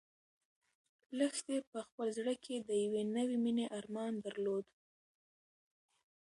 لښتې 1.17 1.57
په 1.71 1.79
خپل 1.87 2.07
زړه 2.17 2.33
کې 2.43 2.55
د 2.67 2.69
یوې 2.83 3.03
نوې 3.15 3.37
مېنې 3.43 3.65
ارمان 3.77 4.13
درلود. 4.25 4.65